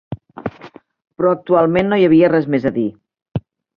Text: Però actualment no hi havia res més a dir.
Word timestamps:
Però 1.19 1.33
actualment 1.33 1.91
no 1.91 1.99
hi 1.99 2.07
havia 2.07 2.31
res 2.33 2.49
més 2.55 2.67
a 2.71 2.73
dir. 2.79 2.87